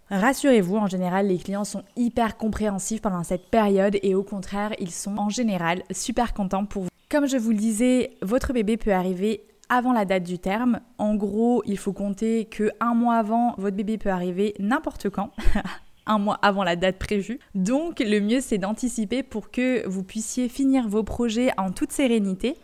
Rassurez-vous, 0.10 0.76
en 0.76 0.88
général, 0.88 1.28
les 1.28 1.38
clients 1.38 1.64
sont 1.64 1.84
hyper 1.96 2.38
compréhensifs 2.38 3.02
pendant 3.02 3.24
cette 3.24 3.50
période 3.50 3.98
et 4.04 4.16
au 4.16 4.24
contraire, 4.24 4.74
ils 4.80 4.92
sont 4.92 5.18
en 5.18 5.30
général 5.30 5.84
super 5.92 6.34
contents 6.34 6.66
pour 6.66 6.84
vous. 6.84 6.93
Comme 7.14 7.28
je 7.28 7.38
vous 7.38 7.52
le 7.52 7.58
disais, 7.58 8.18
votre 8.24 8.54
bébé 8.54 8.76
peut 8.76 8.92
arriver 8.92 9.44
avant 9.70 9.94
la 9.94 10.04
date 10.04 10.24
du 10.24 10.40
terme. 10.40 10.80
En 10.98 11.14
gros, 11.14 11.62
il 11.68 11.78
faut 11.78 11.94
compter 11.94 12.46
que 12.46 12.72
un 12.80 12.96
mois 12.96 13.18
avant, 13.18 13.54
votre 13.60 13.78
bébé 13.78 14.00
peut 14.00 14.10
arriver 14.10 14.56
n'importe 14.58 15.12
quand. 15.12 15.30
un 16.08 16.18
mois 16.18 16.40
avant 16.42 16.64
la 16.64 16.76
date 16.76 16.98
prévue. 16.98 17.38
Donc 17.54 18.00
le 18.00 18.20
mieux 18.20 18.42
c'est 18.42 18.58
d'anticiper 18.58 19.22
pour 19.22 19.52
que 19.52 19.88
vous 19.88 20.02
puissiez 20.02 20.50
finir 20.50 20.88
vos 20.88 21.04
projets 21.04 21.52
en 21.56 21.70
toute 21.70 21.92
sérénité. 21.92 22.56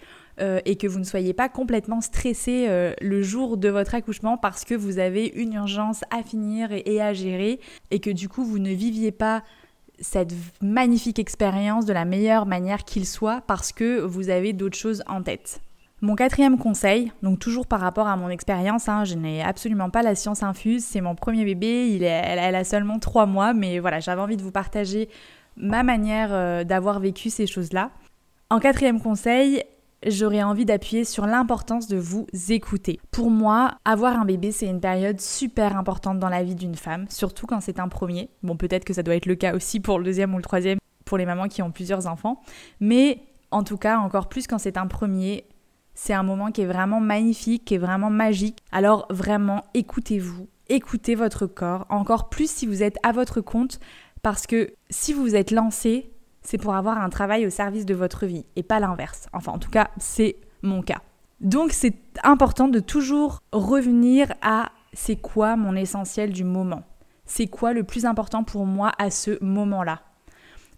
Euh, 0.41 0.61
et 0.63 0.77
que 0.77 0.87
vous 0.87 0.99
ne 0.99 1.03
soyez 1.03 1.33
pas 1.33 1.49
complètement 1.49 1.99
stressé 1.99 2.67
euh, 2.69 2.93
le 3.01 3.21
jour 3.21 3.57
de 3.57 3.67
votre 3.67 3.93
accouchement 3.93 4.37
parce 4.37 4.63
que 4.63 4.73
vous 4.73 4.97
avez 4.97 5.27
une 5.35 5.53
urgence 5.53 6.05
à 6.11 6.23
finir 6.23 6.69
et 6.71 7.01
à 7.01 7.13
gérer 7.13 7.59
et 7.91 7.99
que 7.99 8.09
du 8.09 8.29
coup 8.29 8.45
vous 8.45 8.57
ne 8.57 8.71
viviez 8.71 9.11
pas 9.11 9.43
cette 10.01 10.33
magnifique 10.61 11.19
expérience 11.19 11.85
de 11.85 11.93
la 11.93 12.05
meilleure 12.05 12.45
manière 12.45 12.83
qu'il 12.83 13.05
soit 13.05 13.41
parce 13.47 13.71
que 13.71 13.99
vous 13.99 14.29
avez 14.29 14.53
d'autres 14.53 14.77
choses 14.77 15.03
en 15.07 15.21
tête. 15.21 15.61
Mon 16.01 16.15
quatrième 16.15 16.57
conseil, 16.57 17.11
donc 17.23 17.39
toujours 17.39 17.67
par 17.67 17.81
rapport 17.81 18.07
à 18.07 18.15
mon 18.15 18.29
expérience, 18.29 18.87
hein, 18.87 19.03
je 19.03 19.15
n'ai 19.15 19.43
absolument 19.43 19.89
pas 19.89 20.01
la 20.01 20.15
science 20.15 20.43
infuse, 20.43 20.85
c'est 20.85 21.01
mon 21.01 21.13
premier 21.13 21.43
bébé, 21.43 21.99
elle, 22.01 22.55
a 22.55 22.63
seulement 22.63 22.99
trois 22.99 23.25
mois, 23.25 23.53
mais 23.53 23.79
voilà, 23.79 23.99
j'avais 23.99 24.21
envie 24.21 24.37
de 24.37 24.41
vous 24.41 24.51
partager 24.51 25.09
ma 25.57 25.83
manière 25.83 26.29
euh, 26.31 26.63
d'avoir 26.63 27.01
vécu 27.01 27.29
ces 27.29 27.47
choses-là. 27.47 27.91
En 28.49 28.59
quatrième 28.59 29.01
conseil, 29.01 29.63
j'aurais 30.05 30.43
envie 30.43 30.65
d'appuyer 30.65 31.03
sur 31.03 31.25
l'importance 31.25 31.87
de 31.87 31.97
vous 31.97 32.27
écouter. 32.49 32.99
Pour 33.11 33.29
moi, 33.29 33.75
avoir 33.85 34.19
un 34.19 34.25
bébé, 34.25 34.51
c'est 34.51 34.67
une 34.67 34.79
période 34.79 35.19
super 35.19 35.77
importante 35.77 36.19
dans 36.19 36.29
la 36.29 36.43
vie 36.43 36.55
d'une 36.55 36.75
femme, 36.75 37.05
surtout 37.09 37.47
quand 37.47 37.61
c'est 37.61 37.79
un 37.79 37.87
premier. 37.87 38.29
Bon, 38.43 38.55
peut-être 38.55 38.85
que 38.85 38.93
ça 38.93 39.03
doit 39.03 39.15
être 39.15 39.25
le 39.25 39.35
cas 39.35 39.55
aussi 39.55 39.79
pour 39.79 39.99
le 39.99 40.05
deuxième 40.05 40.33
ou 40.33 40.37
le 40.37 40.43
troisième, 40.43 40.79
pour 41.05 41.17
les 41.17 41.25
mamans 41.25 41.47
qui 41.47 41.61
ont 41.61 41.71
plusieurs 41.71 42.07
enfants, 42.07 42.41
mais 42.79 43.23
en 43.51 43.63
tout 43.63 43.77
cas, 43.77 43.97
encore 43.97 44.29
plus 44.29 44.47
quand 44.47 44.59
c'est 44.59 44.77
un 44.77 44.87
premier, 44.87 45.45
c'est 45.95 46.13
un 46.13 46.23
moment 46.23 46.51
qui 46.51 46.61
est 46.61 46.67
vraiment 46.67 46.99
magnifique, 46.99 47.65
qui 47.65 47.75
est 47.75 47.79
vraiment 47.79 48.09
magique. 48.09 48.59
Alors 48.71 49.07
vraiment, 49.09 49.63
écoutez-vous, 49.73 50.47
écoutez 50.69 51.15
votre 51.15 51.47
corps, 51.47 51.85
encore 51.89 52.29
plus 52.29 52.49
si 52.49 52.67
vous 52.67 52.83
êtes 52.83 52.97
à 53.03 53.11
votre 53.11 53.41
compte, 53.41 53.79
parce 54.21 54.45
que 54.45 54.71
si 54.89 55.13
vous 55.13 55.21
vous 55.21 55.35
êtes 55.35 55.51
lancé, 55.51 56.11
c'est 56.41 56.57
pour 56.57 56.75
avoir 56.75 56.97
un 56.97 57.09
travail 57.09 57.45
au 57.45 57.49
service 57.49 57.85
de 57.85 57.93
votre 57.93 58.25
vie 58.25 58.45
et 58.55 58.63
pas 58.63 58.79
l'inverse. 58.79 59.27
Enfin, 59.33 59.51
en 59.51 59.59
tout 59.59 59.69
cas, 59.69 59.89
c'est 59.97 60.37
mon 60.61 60.81
cas. 60.81 61.01
Donc 61.41 61.71
c'est 61.71 61.95
important 62.23 62.67
de 62.67 62.79
toujours 62.79 63.39
revenir 63.51 64.33
à 64.41 64.71
c'est 64.93 65.15
quoi 65.15 65.55
mon 65.55 65.75
essentiel 65.75 66.31
du 66.31 66.43
moment. 66.43 66.83
C'est 67.25 67.47
quoi 67.47 67.73
le 67.73 67.83
plus 67.83 68.05
important 68.05 68.43
pour 68.43 68.65
moi 68.65 68.91
à 68.97 69.11
ce 69.11 69.41
moment-là? 69.43 70.01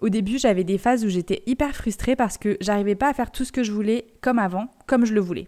Au 0.02 0.10
début, 0.10 0.38
j'avais 0.40 0.64
des 0.64 0.78
phases 0.78 1.06
où 1.06 1.10
j'étais 1.10 1.44
hyper 1.46 1.76
frustrée 1.76 2.16
parce 2.16 2.38
que 2.38 2.58
j'arrivais 2.60 2.96
pas 2.96 3.10
à 3.10 3.14
faire 3.14 3.32
tout 3.32 3.46
ce 3.46 3.52
que 3.52 3.64
je 3.64 3.72
voulais 3.72 4.08
comme 4.22 4.40
avant, 4.40 4.74
comme 4.88 5.06
je 5.06 5.14
le 5.14 5.22
voulais. 5.22 5.48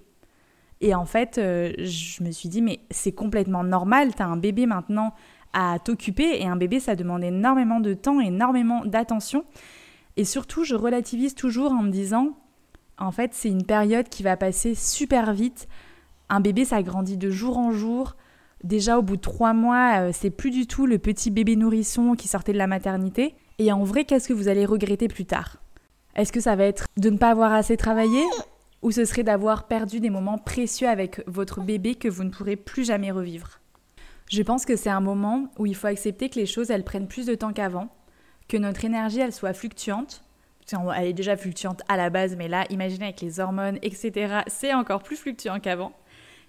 Et 0.79 0.93
en 0.93 1.05
fait, 1.05 1.38
euh, 1.38 1.74
je 1.79 2.24
me 2.24 2.32
suis 2.32 2.50
dit, 2.50 2.62
mais 2.62 2.82
c'est 2.91 3.13
complètement 3.13 3.63
normal, 3.63 4.13
t'as 4.15 4.25
un 4.25 4.38
bébé 4.38 4.65
maintenant 4.65 5.13
à 5.53 5.79
t'occuper, 5.79 6.41
et 6.41 6.46
un 6.46 6.55
bébé, 6.55 6.79
ça 6.79 6.96
demande 6.96 7.24
énormément 7.24 7.79
de 7.79 7.93
temps, 7.93 8.20
énormément 8.20 8.84
d'attention. 8.86 9.46
Et 10.17 10.25
surtout, 10.25 10.63
je 10.63 10.75
relativise 10.75 11.36
toujours 11.36 11.72
en 11.72 11.84
me 11.84 11.91
disant, 11.91 12.38
en 12.98 13.12
fait, 13.12 13.32
c'est 13.34 13.50
une 13.50 13.65
période 13.65 14.10
qui 14.10 14.24
va 14.24 14.38
passer 14.38 14.75
super 14.75 15.34
vite. 15.34 15.67
Un 16.29 16.39
bébé, 16.39 16.65
ça 16.65 16.84
grandit 16.84 17.17
de 17.17 17.29
jour 17.29 17.58
en 17.58 17.72
jour. 17.72 18.15
Déjà, 18.63 18.98
au 18.98 19.01
bout 19.01 19.17
de 19.17 19.22
trois 19.22 19.53
mois, 19.53 20.00
euh, 20.00 20.12
c'est 20.13 20.29
plus 20.29 20.51
du 20.51 20.67
tout 20.67 20.86
le 20.86 20.98
petit 20.98 21.32
bébé 21.32 21.55
nourrisson 21.55 22.13
qui 22.15 22.27
sortait 22.27 22.53
de 22.53 22.58
la 22.58 22.67
maternité. 22.67 23.36
Et 23.60 23.72
en 23.72 23.84
vrai, 23.84 24.05
qu'est-ce 24.05 24.27
que 24.27 24.34
vous 24.34 24.48
allez 24.48 24.65
regretter 24.65 25.08
plus 25.08 25.25
tard? 25.25 25.58
Est-ce 26.15 26.32
que 26.32 26.39
ça 26.39 26.55
va 26.55 26.63
être 26.63 26.86
de 26.98 27.10
ne 27.10 27.17
pas 27.17 27.32
avoir 27.32 27.51
assez 27.51 27.75
travaillé? 27.75 28.22
Ou 28.84 28.91
ce 28.91 29.05
serait 29.05 29.24
d'avoir 29.24 29.67
perdu 29.67 30.00
des 30.00 30.10
moments 30.10 30.38
précieux 30.38 30.88
avec 30.88 31.24
votre 31.27 31.62
bébé 31.62 31.96
que 31.96 32.08
vous 32.08 32.24
ne 32.24 32.29
pourrez 32.29 32.55
plus 32.55 32.86
jamais 32.86 33.12
revivre? 33.12 33.60
Je 34.29 34.41
pense 34.43 34.65
que 34.65 34.75
c'est 34.75 34.89
un 34.89 35.01
moment 35.01 35.48
où 35.58 35.65
il 35.65 35.75
faut 35.75 35.88
accepter 35.88 36.29
que 36.29 36.39
les 36.39 36.46
choses 36.46 36.72
elles 36.72 36.84
prennent 36.84 37.08
plus 37.08 37.25
de 37.25 37.36
temps 37.36 37.53
qu'avant, 37.53 37.89
que 38.47 38.57
notre 38.57 38.85
énergie 38.85 39.19
elle 39.19 39.33
soit 39.33 39.53
fluctuante. 39.53 40.23
Elle 40.95 41.07
est 41.07 41.13
déjà 41.13 41.35
fluctuante 41.35 41.81
à 41.89 41.97
la 41.97 42.09
base, 42.09 42.35
mais 42.38 42.47
là, 42.47 42.65
imaginez 42.69 43.05
avec 43.05 43.21
les 43.21 43.39
hormones, 43.39 43.77
etc., 43.81 44.43
c'est 44.47 44.73
encore 44.73 45.03
plus 45.03 45.17
fluctuant 45.17 45.59
qu'avant 45.59 45.93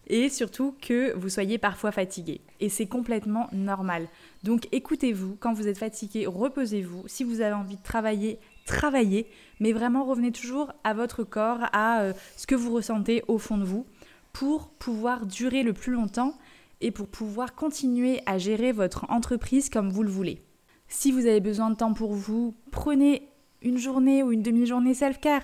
et 0.07 0.29
surtout 0.29 0.75
que 0.81 1.15
vous 1.17 1.29
soyez 1.29 1.59
parfois 1.59 1.93
fatigué. 1.93 2.41
Et 2.61 2.69
c'est 2.69 2.87
complètement 2.87 3.49
normal. 3.53 4.09
Donc 4.43 4.69
écoutez-vous, 4.73 5.37
quand 5.41 5.53
vous 5.53 5.69
êtes 5.69 5.79
fatigué, 5.79 6.27
reposez-vous. 6.27 7.05
Si 7.07 7.25
vous 7.25 7.41
avez 7.41 7.55
envie 7.55 7.77
de 7.77 7.83
travailler, 7.83 8.39
travaillez, 8.67 9.27
mais 9.61 9.73
vraiment 9.73 10.05
revenez 10.05 10.33
toujours 10.33 10.73
à 10.85 10.95
votre 10.95 11.25
corps, 11.25 11.61
à 11.73 12.01
euh, 12.01 12.13
ce 12.37 12.47
que 12.47 12.55
vous 12.55 12.73
ressentez 12.73 13.23
au 13.29 13.39
fond 13.39 13.59
de 13.59 13.65
vous, 13.65 13.87
pour 14.33 14.69
pouvoir 14.69 15.27
durer 15.27 15.63
le 15.63 15.73
plus 15.73 15.93
longtemps 15.93 16.37
et 16.81 16.91
pour 16.91 17.07
pouvoir 17.07 17.55
continuer 17.55 18.21
à 18.27 18.39
gérer 18.39 18.73
votre 18.73 19.11
entreprise 19.11 19.71
comme 19.71 19.91
vous 19.91 20.03
le 20.03 20.11
voulez. 20.11 20.43
Si 20.89 21.13
vous 21.13 21.27
avez 21.27 21.41
besoin 21.41 21.71
de 21.71 21.77
temps 21.77 21.95
pour 21.95 22.15
vous, 22.15 22.55
prenez 22.71 23.29
une 23.63 23.79
journée 23.79 24.23
ou 24.23 24.33
une 24.33 24.43
demi-journée 24.43 24.95
self-care 24.95 25.43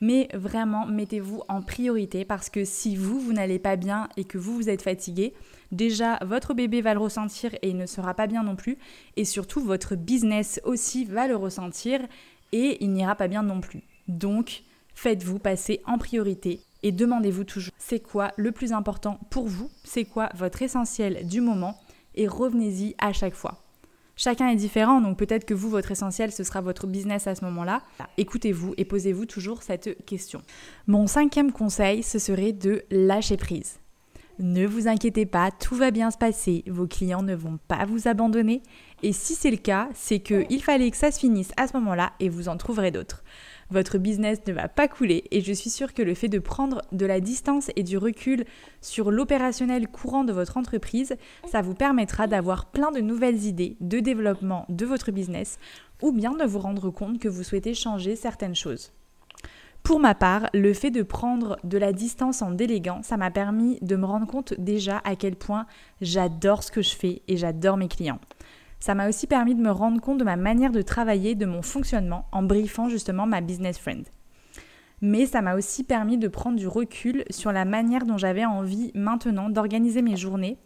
mais 0.00 0.28
vraiment 0.32 0.86
mettez-vous 0.86 1.42
en 1.48 1.62
priorité 1.62 2.24
parce 2.24 2.48
que 2.48 2.64
si 2.64 2.96
vous, 2.96 3.20
vous 3.20 3.32
n'allez 3.32 3.58
pas 3.58 3.76
bien 3.76 4.08
et 4.16 4.24
que 4.24 4.38
vous, 4.38 4.54
vous 4.54 4.68
êtes 4.68 4.82
fatigué, 4.82 5.34
déjà 5.72 6.18
votre 6.24 6.54
bébé 6.54 6.80
va 6.80 6.94
le 6.94 7.00
ressentir 7.00 7.54
et 7.62 7.68
il 7.68 7.76
ne 7.76 7.86
sera 7.86 8.14
pas 8.14 8.26
bien 8.26 8.42
non 8.42 8.56
plus, 8.56 8.78
et 9.16 9.24
surtout 9.24 9.60
votre 9.60 9.96
business 9.96 10.60
aussi 10.64 11.04
va 11.04 11.28
le 11.28 11.36
ressentir 11.36 12.00
et 12.52 12.82
il 12.82 12.92
n'ira 12.92 13.14
pas 13.14 13.28
bien 13.28 13.42
non 13.42 13.60
plus. 13.60 13.82
Donc, 14.08 14.62
faites-vous 14.94 15.38
passer 15.38 15.80
en 15.86 15.98
priorité 15.98 16.60
et 16.82 16.92
demandez-vous 16.92 17.44
toujours 17.44 17.72
c'est 17.78 18.00
quoi 18.00 18.32
le 18.36 18.52
plus 18.52 18.72
important 18.72 19.20
pour 19.28 19.46
vous, 19.46 19.70
c'est 19.84 20.04
quoi 20.04 20.30
votre 20.34 20.62
essentiel 20.62 21.26
du 21.26 21.40
moment? 21.40 21.78
Et 22.16 22.26
revenez-y 22.26 22.96
à 22.98 23.12
chaque 23.12 23.34
fois. 23.34 23.62
Chacun 24.22 24.50
est 24.50 24.56
différent, 24.56 25.00
donc 25.00 25.16
peut-être 25.16 25.46
que 25.46 25.54
vous, 25.54 25.70
votre 25.70 25.92
essentiel, 25.92 26.30
ce 26.30 26.44
sera 26.44 26.60
votre 26.60 26.86
business 26.86 27.26
à 27.26 27.34
ce 27.34 27.42
moment-là. 27.46 27.80
Écoutez-vous 28.18 28.74
et 28.76 28.84
posez-vous 28.84 29.24
toujours 29.24 29.62
cette 29.62 30.04
question. 30.04 30.42
Mon 30.86 31.06
cinquième 31.06 31.52
conseil, 31.52 32.02
ce 32.02 32.18
serait 32.18 32.52
de 32.52 32.82
lâcher 32.90 33.38
prise. 33.38 33.78
Ne 34.38 34.66
vous 34.66 34.88
inquiétez 34.88 35.24
pas, 35.24 35.50
tout 35.50 35.74
va 35.74 35.90
bien 35.90 36.10
se 36.10 36.18
passer, 36.18 36.64
vos 36.66 36.86
clients 36.86 37.22
ne 37.22 37.34
vont 37.34 37.58
pas 37.66 37.86
vous 37.86 38.08
abandonner, 38.08 38.62
et 39.02 39.14
si 39.14 39.34
c'est 39.34 39.50
le 39.50 39.56
cas, 39.56 39.88
c'est 39.94 40.20
qu'il 40.20 40.62
fallait 40.62 40.90
que 40.90 40.98
ça 40.98 41.10
se 41.10 41.18
finisse 41.18 41.52
à 41.56 41.66
ce 41.66 41.74
moment-là 41.78 42.12
et 42.20 42.28
vous 42.28 42.50
en 42.50 42.58
trouverez 42.58 42.90
d'autres 42.90 43.24
votre 43.70 43.98
business 43.98 44.38
ne 44.46 44.52
va 44.52 44.68
pas 44.68 44.88
couler 44.88 45.24
et 45.30 45.40
je 45.40 45.52
suis 45.52 45.70
sûre 45.70 45.94
que 45.94 46.02
le 46.02 46.14
fait 46.14 46.28
de 46.28 46.38
prendre 46.38 46.82
de 46.92 47.06
la 47.06 47.20
distance 47.20 47.70
et 47.76 47.82
du 47.82 47.98
recul 47.98 48.44
sur 48.80 49.10
l'opérationnel 49.10 49.88
courant 49.88 50.24
de 50.24 50.32
votre 50.32 50.56
entreprise, 50.56 51.16
ça 51.50 51.62
vous 51.62 51.74
permettra 51.74 52.26
d'avoir 52.26 52.66
plein 52.66 52.90
de 52.90 53.00
nouvelles 53.00 53.44
idées 53.44 53.76
de 53.80 54.00
développement 54.00 54.66
de 54.68 54.86
votre 54.86 55.12
business 55.12 55.58
ou 56.02 56.12
bien 56.12 56.32
de 56.32 56.44
vous 56.44 56.58
rendre 56.58 56.90
compte 56.90 57.18
que 57.18 57.28
vous 57.28 57.42
souhaitez 57.42 57.74
changer 57.74 58.16
certaines 58.16 58.54
choses. 58.54 58.92
Pour 59.82 59.98
ma 59.98 60.14
part, 60.14 60.50
le 60.52 60.74
fait 60.74 60.90
de 60.90 61.02
prendre 61.02 61.58
de 61.64 61.78
la 61.78 61.92
distance 61.92 62.42
en 62.42 62.50
déléguant, 62.50 63.02
ça 63.02 63.16
m'a 63.16 63.30
permis 63.30 63.78
de 63.80 63.96
me 63.96 64.04
rendre 64.04 64.26
compte 64.26 64.54
déjà 64.58 65.00
à 65.04 65.16
quel 65.16 65.36
point 65.36 65.66
j'adore 66.00 66.62
ce 66.62 66.70
que 66.70 66.82
je 66.82 66.94
fais 66.94 67.22
et 67.28 67.36
j'adore 67.36 67.76
mes 67.76 67.88
clients. 67.88 68.20
Ça 68.80 68.94
m'a 68.94 69.08
aussi 69.08 69.26
permis 69.26 69.54
de 69.54 69.60
me 69.60 69.70
rendre 69.70 70.00
compte 70.00 70.18
de 70.18 70.24
ma 70.24 70.36
manière 70.36 70.72
de 70.72 70.82
travailler, 70.82 71.34
de 71.34 71.46
mon 71.46 71.62
fonctionnement, 71.62 72.26
en 72.32 72.42
briefant 72.42 72.88
justement 72.88 73.26
ma 73.26 73.42
business 73.42 73.78
friend. 73.78 74.06
Mais 75.02 75.26
ça 75.26 75.42
m'a 75.42 75.54
aussi 75.54 75.84
permis 75.84 76.18
de 76.18 76.28
prendre 76.28 76.58
du 76.58 76.66
recul 76.66 77.24
sur 77.30 77.52
la 77.52 77.64
manière 77.64 78.04
dont 78.04 78.18
j'avais 78.18 78.44
envie 78.44 78.90
maintenant 78.94 79.48
d'organiser 79.48 80.02
mes 80.02 80.16
journées 80.16 80.58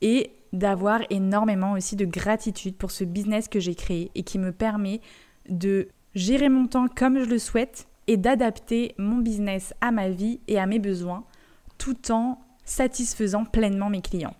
et 0.00 0.30
d'avoir 0.52 1.00
énormément 1.10 1.72
aussi 1.72 1.96
de 1.96 2.04
gratitude 2.04 2.76
pour 2.76 2.90
ce 2.90 3.04
business 3.04 3.48
que 3.48 3.60
j'ai 3.60 3.74
créé 3.74 4.10
et 4.14 4.22
qui 4.22 4.38
me 4.38 4.52
permet 4.52 5.00
de 5.48 5.88
gérer 6.14 6.48
mon 6.48 6.66
temps 6.66 6.86
comme 6.88 7.18
je 7.18 7.28
le 7.28 7.38
souhaite 7.38 7.86
et 8.06 8.16
d'adapter 8.16 8.94
mon 8.98 9.18
business 9.18 9.74
à 9.80 9.90
ma 9.90 10.08
vie 10.08 10.40
et 10.48 10.58
à 10.58 10.66
mes 10.66 10.78
besoins 10.78 11.24
tout 11.76 12.10
en 12.10 12.38
satisfaisant 12.64 13.44
pleinement 13.44 13.90
mes 13.90 14.02
clients. 14.02 14.34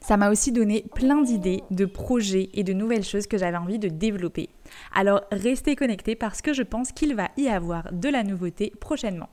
Ça 0.00 0.16
m'a 0.16 0.30
aussi 0.30 0.52
donné 0.52 0.84
plein 0.94 1.22
d'idées, 1.22 1.62
de 1.70 1.84
projets 1.84 2.50
et 2.54 2.64
de 2.64 2.72
nouvelles 2.72 3.04
choses 3.04 3.26
que 3.26 3.38
j'avais 3.38 3.56
envie 3.56 3.78
de 3.78 3.88
développer. 3.88 4.48
Alors 4.94 5.22
restez 5.32 5.76
connectés 5.76 6.14
parce 6.14 6.42
que 6.42 6.52
je 6.52 6.62
pense 6.62 6.92
qu'il 6.92 7.14
va 7.14 7.28
y 7.36 7.48
avoir 7.48 7.92
de 7.92 8.08
la 8.08 8.22
nouveauté 8.22 8.72
prochainement. 8.80 9.28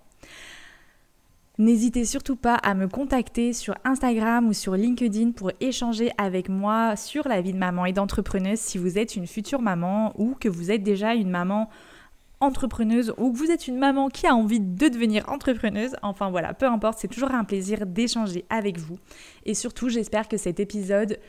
N'hésitez 1.59 2.03
surtout 2.05 2.35
pas 2.35 2.55
à 2.55 2.73
me 2.73 2.87
contacter 2.87 3.53
sur 3.53 3.75
Instagram 3.85 4.47
ou 4.47 4.53
sur 4.53 4.73
LinkedIn 4.75 5.33
pour 5.33 5.51
échanger 5.59 6.11
avec 6.17 6.49
moi 6.49 6.95
sur 6.95 7.27
la 7.27 7.41
vie 7.41 7.53
de 7.53 7.59
maman 7.59 7.85
et 7.85 7.93
d'entrepreneuse 7.93 8.57
si 8.57 8.79
vous 8.79 8.97
êtes 8.97 9.15
une 9.15 9.27
future 9.27 9.61
maman 9.61 10.13
ou 10.17 10.33
que 10.39 10.49
vous 10.49 10.71
êtes 10.71 10.81
déjà 10.81 11.13
une 11.13 11.29
maman 11.29 11.69
entrepreneuse 12.43 13.13
ou 13.17 13.31
que 13.31 13.37
vous 13.37 13.51
êtes 13.51 13.67
une 13.67 13.77
maman 13.77 14.09
qui 14.09 14.27
a 14.27 14.35
envie 14.35 14.59
de 14.59 14.87
devenir 14.89 15.27
entrepreneuse. 15.29 15.95
Enfin 16.01 16.29
voilà, 16.29 16.53
peu 16.53 16.65
importe, 16.65 16.99
c'est 16.99 17.07
toujours 17.07 17.31
un 17.31 17.43
plaisir 17.43 17.85
d'échanger 17.85 18.45
avec 18.49 18.77
vous. 18.77 18.99
Et 19.45 19.53
surtout, 19.53 19.89
j'espère 19.89 20.27
que 20.27 20.37
cet 20.37 20.59
épisode 20.59 21.19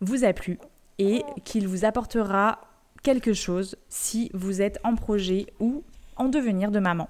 vous 0.00 0.24
a 0.24 0.32
plu 0.32 0.58
et 0.98 1.22
qu'il 1.44 1.66
vous 1.66 1.84
apportera 1.84 2.60
quelque 3.02 3.32
chose 3.32 3.76
si 3.88 4.30
vous 4.34 4.62
êtes 4.62 4.78
en 4.84 4.94
projet 4.94 5.46
ou 5.58 5.82
en 6.16 6.28
devenir 6.28 6.70
de 6.70 6.78
maman. 6.78 7.08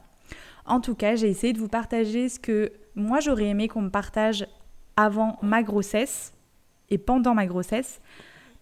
En 0.64 0.80
tout 0.80 0.94
cas, 0.94 1.16
j'ai 1.16 1.28
essayé 1.28 1.52
de 1.52 1.58
vous 1.58 1.68
partager 1.68 2.28
ce 2.28 2.38
que 2.38 2.72
moi 2.94 3.20
j'aurais 3.20 3.46
aimé 3.46 3.68
qu'on 3.68 3.82
me 3.82 3.90
partage 3.90 4.46
avant 4.96 5.38
ma 5.42 5.62
grossesse 5.62 6.32
et 6.90 6.98
pendant 6.98 7.34
ma 7.34 7.46
grossesse 7.46 8.00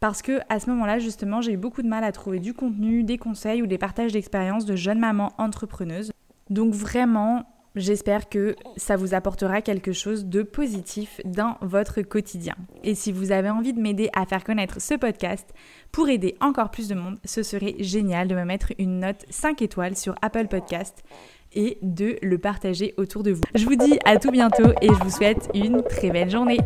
parce 0.00 0.22
que 0.22 0.40
à 0.48 0.58
ce 0.58 0.68
moment-là, 0.70 0.98
justement, 0.98 1.40
j'ai 1.42 1.52
eu 1.52 1.56
beaucoup 1.58 1.82
de 1.82 1.88
mal 1.88 2.04
à 2.04 2.12
trouver 2.12 2.40
du 2.40 2.54
contenu, 2.54 3.04
des 3.04 3.18
conseils 3.18 3.62
ou 3.62 3.66
des 3.66 3.78
partages 3.78 4.12
d'expériences 4.12 4.64
de 4.64 4.74
jeunes 4.74 4.98
mamans 4.98 5.32
entrepreneuses. 5.38 6.10
Donc 6.48 6.72
vraiment, 6.72 7.44
j'espère 7.76 8.28
que 8.28 8.56
ça 8.76 8.96
vous 8.96 9.14
apportera 9.14 9.60
quelque 9.60 9.92
chose 9.92 10.24
de 10.24 10.42
positif 10.42 11.20
dans 11.26 11.56
votre 11.60 12.00
quotidien. 12.00 12.56
Et 12.82 12.94
si 12.94 13.12
vous 13.12 13.30
avez 13.30 13.50
envie 13.50 13.74
de 13.74 13.80
m'aider 13.80 14.08
à 14.14 14.24
faire 14.24 14.42
connaître 14.42 14.80
ce 14.80 14.94
podcast 14.94 15.52
pour 15.92 16.08
aider 16.08 16.34
encore 16.40 16.70
plus 16.70 16.88
de 16.88 16.94
monde, 16.94 17.18
ce 17.24 17.42
serait 17.42 17.76
génial 17.78 18.26
de 18.26 18.34
me 18.34 18.44
mettre 18.44 18.72
une 18.78 19.00
note 19.00 19.24
5 19.28 19.60
étoiles 19.60 19.96
sur 19.96 20.14
Apple 20.22 20.48
Podcast 20.48 21.04
et 21.52 21.78
de 21.82 22.16
le 22.22 22.38
partager 22.38 22.94
autour 22.96 23.22
de 23.22 23.32
vous. 23.32 23.42
Je 23.54 23.66
vous 23.66 23.76
dis 23.76 23.98
à 24.04 24.16
tout 24.16 24.30
bientôt 24.30 24.70
et 24.80 24.88
je 24.88 25.04
vous 25.04 25.10
souhaite 25.10 25.50
une 25.54 25.82
très 25.82 26.10
belle 26.10 26.30
journée. 26.30 26.58